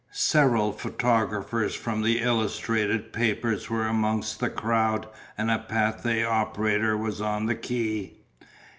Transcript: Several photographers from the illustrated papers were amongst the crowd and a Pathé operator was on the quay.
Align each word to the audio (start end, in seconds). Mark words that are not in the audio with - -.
Several 0.13 0.71
photographers 0.73 1.75
from 1.75 2.01
the 2.01 2.21
illustrated 2.21 3.13
papers 3.13 3.69
were 3.69 3.85
amongst 3.85 4.39
the 4.39 4.49
crowd 4.49 5.07
and 5.37 5.51
a 5.51 5.63
Pathé 5.69 6.27
operator 6.27 6.97
was 6.97 7.21
on 7.21 7.45
the 7.45 7.53
quay. 7.53 8.15